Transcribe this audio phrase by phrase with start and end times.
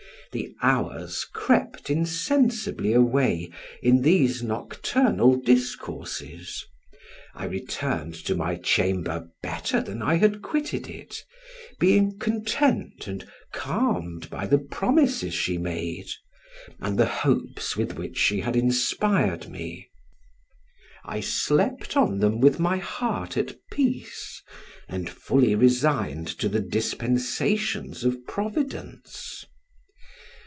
[0.33, 3.51] The hours crept insensibly away
[3.83, 6.63] in these nocturnal discourses;
[7.35, 11.25] I returned to my chamber better than I had quitted it,
[11.81, 16.07] being content and calmed by the promises she made,
[16.79, 19.89] and the hopes with which she had inspired me:
[21.03, 24.41] I slept on them with my heart at peace,
[24.87, 29.43] and fully resigned to the dispensations of Providence.